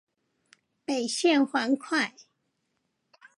[0.83, 2.15] 北縣環快